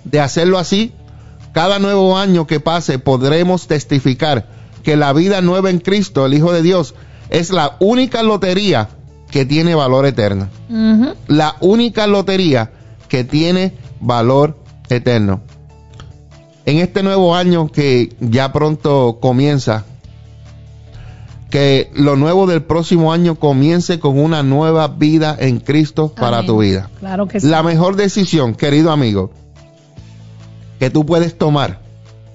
De 0.05 0.21
hacerlo 0.21 0.59
así, 0.59 0.93
cada 1.53 1.79
nuevo 1.79 2.19
año 2.19 2.47
que 2.47 2.61
pase 2.61 2.99
podremos 2.99 3.67
testificar 3.67 4.47
que 4.83 4.97
la 4.97 5.15
vida 5.15 5.41
nueva 5.41 5.71
en 5.71 5.79
Cristo, 5.81 6.27
el 6.27 6.35
Hijo 6.35 6.53
de 6.53 6.61
Dios, 6.61 6.95
es 7.31 7.51
la 7.51 7.77
única 7.81 8.23
lotería 8.23 8.91
que 9.31 9.47
tiene 9.47 9.75
valor 9.75 10.05
eterno. 10.05 10.49
La 11.27 11.57
única 11.61 12.07
lotería 12.07 12.73
que 13.09 13.25
tiene 13.25 13.75
valor 14.01 14.57
eterno. 14.89 15.41
En 16.65 16.79
este 16.79 17.03
nuevo 17.03 17.35
año 17.35 17.69
que 17.69 18.15
ya 18.21 18.53
pronto 18.53 19.19
comienza, 19.21 19.85
que 21.51 21.91
lo 21.95 22.17
nuevo 22.17 22.47
del 22.47 22.63
próximo 22.63 23.13
año 23.13 23.37
comience 23.37 23.99
con 23.99 24.19
una 24.19 24.43
nueva 24.43 24.89
vida 24.89 25.35
en 25.39 25.61
Cristo 25.61 26.13
para 26.15 26.45
tu 26.45 26.59
vida. 26.59 26.91
Claro 26.99 27.27
que 27.27 27.41
sí. 27.41 27.47
La 27.47 27.63
mejor 27.63 27.97
decisión, 27.97 28.55
querido 28.55 28.91
amigo, 28.93 29.31
que 30.79 30.91
tú 30.91 31.07
puedes 31.07 31.39
tomar 31.39 31.81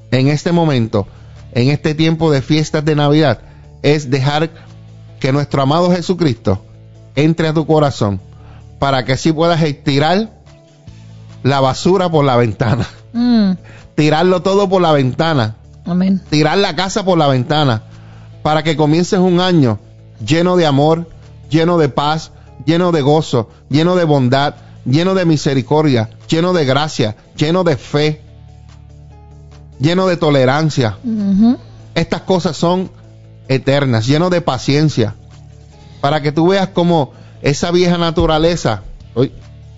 en 0.10 0.28
este 0.28 0.52
momento, 0.52 1.08
en 1.54 1.70
este 1.70 1.94
tiempo 1.94 2.32
de 2.32 2.42
fiestas 2.42 2.84
de 2.84 2.96
Navidad, 2.96 3.40
es 3.84 4.10
dejar 4.10 4.50
que 5.20 5.32
nuestro 5.32 5.62
amado 5.62 5.92
Jesucristo 5.92 6.64
entre 7.16 7.48
a 7.48 7.54
tu 7.54 7.68
corazón 7.68 8.20
para 8.80 9.06
que 9.06 9.14
así 9.14 9.32
puedas 9.32 9.64
tirar 9.84 10.43
la 11.44 11.60
basura 11.60 12.10
por 12.10 12.26
la 12.26 12.36
ventana, 12.38 12.88
Mm. 13.14 13.52
tirarlo 13.96 14.42
todo 14.42 14.68
por 14.70 14.82
la 14.82 14.92
ventana, 14.92 15.56
Amén. 15.86 16.22
tirar 16.30 16.58
la 16.58 16.76
casa 16.76 17.04
por 17.06 17.18
la 17.18 17.28
ventana, 17.28 17.84
para 18.42 18.64
que 18.64 18.76
comiences 18.76 19.20
un 19.20 19.40
año 19.40 19.80
lleno 20.26 20.56
de 20.58 20.66
amor, 20.66 21.10
lleno 21.50 21.78
de 21.78 21.90
paz, 21.90 22.32
lleno 22.66 22.92
de 22.92 23.02
gozo, 23.02 23.50
lleno 23.70 23.96
de 23.96 24.04
bondad, 24.06 24.56
lleno 24.86 25.14
de 25.14 25.26
misericordia, 25.26 26.10
lleno 26.28 26.54
de 26.54 26.66
gracia, 26.66 27.16
lleno 27.38 27.64
de 27.64 27.78
fe, 27.78 28.22
lleno 29.80 30.08
de 30.08 30.18
tolerancia. 30.18 30.98
Estas 31.96 32.22
cosas 32.22 32.58
son 32.58 32.90
eternas, 33.48 34.08
lleno 34.08 34.30
de 34.30 34.42
paciencia, 34.42 35.16
para 36.02 36.22
que 36.22 36.32
tú 36.32 36.48
veas 36.48 36.70
como 36.70 37.12
esa 37.42 37.72
vieja 37.72 37.98
naturaleza, 37.98 38.82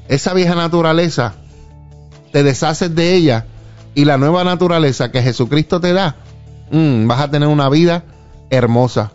esa 0.08 0.34
vieja 0.34 0.56
naturaleza, 0.56 1.34
te 2.36 2.44
deshaces 2.44 2.94
de 2.94 3.16
ella 3.16 3.46
y 3.94 4.04
la 4.04 4.18
nueva 4.18 4.44
naturaleza 4.44 5.10
que 5.10 5.22
Jesucristo 5.22 5.80
te 5.80 5.94
da, 5.94 6.18
mm, 6.70 7.08
vas 7.08 7.22
a 7.22 7.32
tener 7.32 7.48
una 7.48 7.70
vida 7.70 8.04
hermosa. 8.50 9.14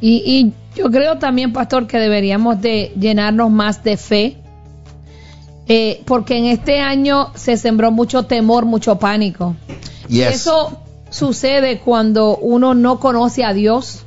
Y, 0.00 0.16
y 0.26 0.52
yo 0.74 0.90
creo 0.90 1.16
también, 1.16 1.52
pastor, 1.52 1.86
que 1.86 2.00
deberíamos 2.00 2.60
de 2.60 2.92
llenarnos 2.98 3.52
más 3.52 3.84
de 3.84 3.96
fe, 3.96 4.38
eh, 5.68 6.02
porque 6.06 6.38
en 6.38 6.46
este 6.46 6.80
año 6.80 7.30
se 7.36 7.56
sembró 7.56 7.92
mucho 7.92 8.24
temor, 8.24 8.64
mucho 8.64 8.98
pánico. 8.98 9.54
Y 10.08 10.22
eso 10.22 10.82
sucede 11.08 11.78
cuando 11.78 12.36
uno 12.36 12.74
no 12.74 12.98
conoce 12.98 13.44
a 13.44 13.52
Dios, 13.52 14.05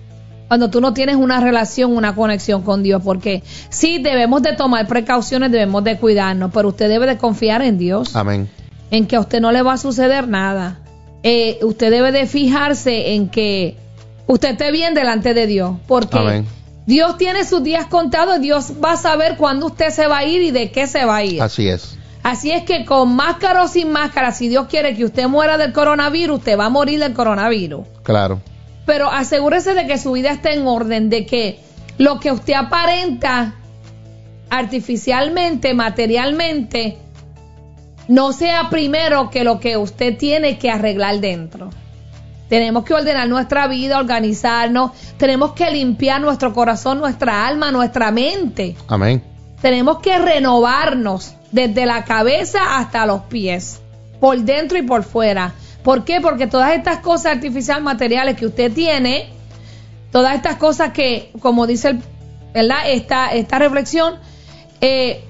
cuando 0.50 0.72
tú 0.72 0.82
no 0.82 0.94
tienes 0.96 1.16
una 1.16 1.40
relación, 1.40 1.96
una 1.96 2.16
conexión 2.16 2.64
con 2.64 2.82
Dios, 2.82 3.04
porque 3.06 3.44
sí 3.70 4.00
debemos 4.00 4.42
de 4.42 4.54
tomar 4.54 4.88
precauciones, 4.88 5.52
debemos 5.52 5.84
de 5.84 5.98
cuidarnos, 5.98 6.50
pero 6.52 6.70
usted 6.70 6.90
debe 6.90 7.06
de 7.06 7.20
confiar 7.20 7.62
en 7.62 7.78
Dios, 7.78 8.16
Amén. 8.16 8.50
en 8.90 9.06
que 9.06 9.16
a 9.16 9.20
usted 9.20 9.42
no 9.42 9.52
le 9.52 9.62
va 9.62 9.74
a 9.74 9.78
suceder 9.78 10.28
nada. 10.28 10.80
Eh, 11.22 11.60
usted 11.62 11.92
debe 11.92 12.12
de 12.12 12.26
fijarse 12.26 13.14
en 13.14 13.30
que 13.30 13.78
usted 14.26 14.50
esté 14.54 14.72
bien 14.72 14.96
delante 14.96 15.36
de 15.36 15.46
Dios, 15.46 15.78
porque 15.88 16.18
Amén. 16.18 16.48
Dios 16.88 17.18
tiene 17.18 17.46
sus 17.46 17.62
días 17.62 17.86
contados, 17.86 18.42
Dios 18.42 18.74
va 18.84 18.94
a 18.94 18.98
saber 18.98 19.38
cuándo 19.38 19.68
usted 19.68 19.92
se 19.92 20.08
va 20.08 20.18
a 20.18 20.26
ir 20.26 20.42
y 20.42 20.50
de 20.50 20.72
qué 20.72 20.88
se 20.88 21.06
va 21.06 21.18
a 21.18 21.24
ir. 21.24 21.44
Así 21.44 21.70
es. 21.70 21.96
Así 22.24 22.50
es 22.50 22.64
que 22.64 22.86
con 22.86 23.16
máscara 23.16 23.62
o 23.62 23.68
sin 23.68 23.92
máscara, 23.92 24.32
si 24.32 24.50
Dios 24.50 24.66
quiere 24.68 24.96
que 24.96 25.06
usted 25.06 25.28
muera 25.28 25.60
del 25.60 25.74
coronavirus, 25.74 26.40
usted 26.40 26.58
va 26.58 26.66
a 26.66 26.70
morir 26.70 27.00
del 27.00 27.14
coronavirus. 27.14 27.82
Claro. 28.02 28.42
Pero 28.90 29.12
asegúrese 29.12 29.76
de 29.76 29.86
que 29.86 30.00
su 30.00 30.14
vida 30.14 30.32
esté 30.32 30.56
en 30.56 30.66
orden, 30.66 31.12
de 31.12 31.28
que 31.28 31.60
lo 32.00 32.20
que 32.20 32.32
usted 32.32 32.54
aparenta 32.54 33.54
artificialmente, 34.50 35.76
materialmente, 35.76 36.98
no 38.08 38.34
sea 38.34 38.68
primero 38.72 39.30
que 39.30 39.44
lo 39.44 39.60
que 39.60 39.78
usted 39.78 40.18
tiene 40.18 40.58
que 40.58 40.72
arreglar 40.72 41.20
dentro. 41.20 41.70
Tenemos 42.48 42.84
que 42.84 42.96
ordenar 42.96 43.30
nuestra 43.30 43.68
vida, 43.68 44.00
organizarnos, 44.00 44.94
tenemos 45.18 45.52
que 45.52 45.70
limpiar 45.70 46.20
nuestro 46.20 46.52
corazón, 46.52 46.98
nuestra 46.98 47.46
alma, 47.46 47.72
nuestra 47.72 48.10
mente. 48.10 48.76
Amén. 48.88 49.22
Tenemos 49.62 50.00
que 50.00 50.18
renovarnos 50.18 51.36
desde 51.52 51.86
la 51.86 52.06
cabeza 52.06 52.80
hasta 52.80 53.06
los 53.06 53.22
pies, 53.26 53.82
por 54.20 54.40
dentro 54.40 54.80
y 54.80 54.82
por 54.82 55.04
fuera. 55.04 55.54
¿Por 55.84 56.04
qué? 56.06 56.20
Porque 56.22 56.48
todas 56.48 56.74
estas 56.74 57.00
cosas 57.00 57.34
artificiales 57.36 57.84
materiales 57.84 58.36
que 58.36 58.46
usted 58.46 58.72
tiene, 58.72 59.30
todas 60.12 60.36
estas 60.36 60.56
cosas 60.58 60.92
que, 60.94 61.32
como 61.42 61.66
dice 61.68 61.90
el- 61.90 62.04
¿verdad? 62.54 62.90
Esta, 62.90 63.32
esta 63.34 63.60
reflexión, 63.60 64.16
eh, 64.82 65.24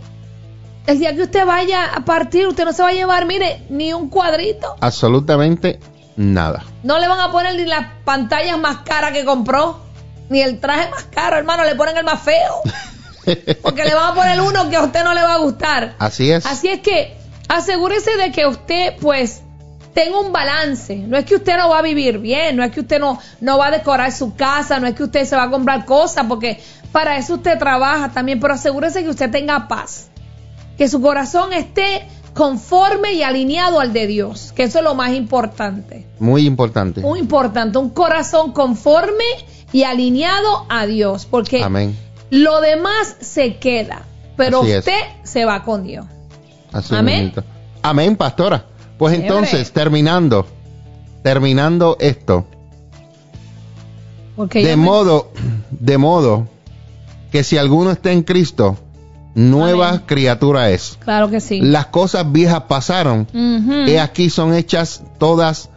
el 0.87 0.99
día 0.99 1.15
que 1.15 1.23
usted 1.23 1.45
vaya 1.45 1.85
a 1.93 2.03
partir, 2.05 2.47
usted 2.47 2.65
no 2.65 2.73
se 2.73 2.81
va 2.81 2.89
a 2.89 2.93
llevar, 2.93 3.25
mire, 3.25 3.61
ni 3.69 3.93
un 3.93 4.09
cuadrito. 4.09 4.75
Absolutamente 4.79 5.79
nada. 6.15 6.63
No 6.83 6.97
le 6.99 7.07
van 7.07 7.19
a 7.19 7.31
poner 7.31 7.55
ni 7.55 7.65
las 7.65 7.85
pantallas 8.03 8.57
más 8.57 8.77
caras 8.79 9.11
que 9.11 9.23
compró. 9.25 9.81
ni 10.29 10.41
el 10.41 10.59
traje 10.59 10.89
más 10.91 11.05
caro, 11.05 11.37
hermano, 11.37 11.63
le 11.63 11.73
ponen 11.75 11.97
el 11.97 12.03
más 12.03 12.21
feo. 12.21 12.61
Porque 13.63 13.83
le 13.83 13.95
van 13.95 14.11
a 14.11 14.13
poner 14.13 14.39
uno 14.41 14.69
que 14.69 14.75
a 14.75 14.83
usted 14.83 15.03
no 15.03 15.13
le 15.15 15.21
va 15.23 15.33
a 15.33 15.37
gustar. 15.39 15.95
Así 15.97 16.31
es. 16.31 16.45
Así 16.45 16.67
es 16.69 16.81
que 16.81 17.17
asegúrese 17.47 18.15
de 18.15 18.31
que 18.31 18.45
usted, 18.45 18.93
pues, 19.01 19.41
tenga 19.93 20.19
un 20.19 20.31
balance. 20.31 20.95
No 20.95 21.17
es 21.17 21.25
que 21.25 21.35
usted 21.35 21.57
no 21.57 21.69
va 21.69 21.79
a 21.79 21.81
vivir 21.81 22.19
bien, 22.19 22.55
no 22.55 22.63
es 22.63 22.71
que 22.71 22.81
usted 22.81 22.99
no, 22.99 23.19
no 23.41 23.57
va 23.57 23.67
a 23.67 23.71
decorar 23.71 24.11
su 24.11 24.35
casa, 24.35 24.79
no 24.79 24.87
es 24.87 24.95
que 24.95 25.03
usted 25.03 25.25
se 25.25 25.35
va 25.35 25.43
a 25.43 25.49
comprar 25.49 25.85
cosas, 25.85 26.25
porque 26.27 26.59
para 26.91 27.17
eso 27.17 27.35
usted 27.35 27.57
trabaja 27.57 28.09
también, 28.09 28.39
pero 28.39 28.53
asegúrese 28.53 29.03
que 29.03 29.09
usted 29.09 29.29
tenga 29.31 29.67
paz. 29.67 30.07
Que 30.77 30.87
su 30.87 31.01
corazón 31.01 31.51
esté 31.53 32.07
conforme 32.33 33.13
y 33.13 33.23
alineado 33.23 33.79
al 33.79 33.91
de 33.91 34.07
Dios, 34.07 34.53
que 34.55 34.63
eso 34.63 34.79
es 34.79 34.83
lo 34.83 34.95
más 34.95 35.11
importante. 35.11 36.07
Muy 36.19 36.45
importante. 36.45 37.01
Muy 37.01 37.19
importante, 37.19 37.77
un 37.77 37.89
corazón 37.89 38.53
conforme 38.53 39.25
y 39.71 39.83
alineado 39.83 40.65
a 40.69 40.85
Dios, 40.85 41.25
porque 41.25 41.61
Amén. 41.61 41.97
lo 42.29 42.61
demás 42.61 43.17
se 43.19 43.57
queda, 43.57 44.03
pero 44.37 44.61
Así 44.61 44.71
es. 44.71 44.79
usted 44.79 45.01
se 45.23 45.45
va 45.45 45.63
con 45.63 45.83
Dios. 45.83 46.05
Así 46.71 46.95
Amén. 46.95 47.33
Amén, 47.81 48.15
pastora. 48.15 48.65
Pues 48.99 49.15
entonces, 49.17 49.71
terminando, 49.71 50.45
terminando 51.23 51.97
esto, 51.99 52.45
Porque 54.35 54.63
de 54.65 54.77
me- 54.77 54.83
modo, 54.85 55.31
de 55.71 55.97
modo 55.97 56.47
que 57.31 57.43
si 57.43 57.57
alguno 57.57 57.91
está 57.91 58.11
en 58.11 58.23
Cristo, 58.23 58.77
nueva 59.35 59.89
Amén. 59.89 60.01
criatura 60.05 60.69
es. 60.69 60.97
Claro 61.03 61.29
que 61.29 61.39
sí. 61.39 61.61
Las 61.61 61.87
cosas 61.87 62.31
viejas 62.31 62.63
pasaron, 62.67 63.27
y 63.87 63.95
aquí 63.95 64.29
son 64.29 64.53
hechas 64.53 65.01
todas 65.17 65.69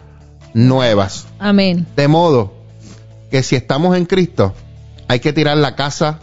nuevas. 0.55 1.27
Amén. 1.39 1.87
De 1.97 2.09
modo 2.09 2.53
que 3.31 3.43
si 3.43 3.57
estamos 3.57 3.97
en 3.97 4.05
Cristo, 4.05 4.53
hay 5.09 5.21
que 5.21 5.33
tirar 5.33 5.57
la 5.57 5.75
casa 5.77 6.19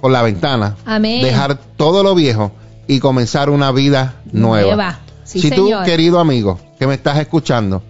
por 0.00 0.10
la 0.10 0.22
ventana, 0.22 0.76
Amén. 0.84 1.22
dejar 1.22 1.56
todo 1.76 2.02
lo 2.02 2.14
viejo 2.14 2.52
y 2.86 2.98
comenzar 2.98 3.48
una 3.50 3.70
vida 3.72 4.16
nueva. 4.32 4.66
Nueva. 4.74 4.98
Sí, 5.32 5.40
si 5.40 5.50
tú, 5.50 5.64
señor. 5.64 5.84
querido 5.84 6.18
amigo, 6.20 6.58
que 6.78 6.86
me 6.86 6.94
estás 6.94 7.18
escuchando, 7.18 7.82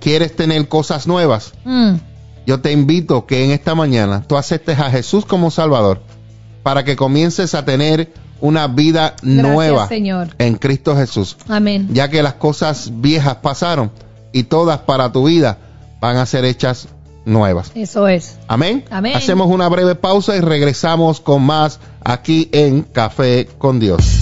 quieres 0.00 0.34
tener 0.36 0.68
cosas 0.68 1.06
nuevas, 1.06 1.52
Mm. 1.64 1.94
yo 2.46 2.60
te 2.60 2.72
invito 2.72 3.26
que 3.26 3.44
en 3.44 3.50
esta 3.50 3.74
mañana 3.74 4.22
tú 4.26 4.36
aceptes 4.36 4.78
a 4.78 4.90
Jesús 4.90 5.24
como 5.26 5.50
Salvador 5.50 6.00
para 6.62 6.84
que 6.84 6.96
comiences 6.96 7.54
a 7.54 7.64
tener 7.64 8.12
una 8.40 8.66
vida 8.68 9.14
Gracias, 9.22 9.42
nueva 9.42 9.88
Señor. 9.88 10.28
en 10.38 10.56
Cristo 10.56 10.94
Jesús, 10.96 11.36
Amén. 11.48 11.88
ya 11.92 12.08
que 12.08 12.22
las 12.22 12.34
cosas 12.34 12.90
viejas 13.00 13.36
pasaron 13.36 13.90
y 14.32 14.44
todas 14.44 14.78
para 14.80 15.10
tu 15.12 15.24
vida 15.26 15.58
van 16.00 16.16
a 16.18 16.26
ser 16.26 16.44
hechas 16.44 16.88
nuevas. 17.24 17.72
Eso 17.74 18.06
es. 18.06 18.36
Amén. 18.46 18.84
Amén. 18.90 19.16
Hacemos 19.16 19.48
una 19.48 19.68
breve 19.68 19.94
pausa 19.94 20.36
y 20.36 20.40
regresamos 20.40 21.20
con 21.20 21.42
más 21.42 21.80
aquí 22.04 22.48
en 22.52 22.82
Café 22.82 23.48
con 23.58 23.80
Dios. 23.80 24.20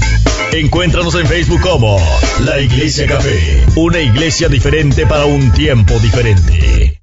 Encuéntranos 0.53 1.15
en 1.15 1.27
Facebook 1.27 1.61
como 1.61 1.99
La 2.45 2.61
Iglesia 2.61 3.07
Café, 3.07 3.65
una 3.77 4.01
iglesia 4.01 4.49
diferente 4.49 5.07
para 5.07 5.25
un 5.25 5.51
tiempo 5.53 5.99
diferente. 5.99 7.01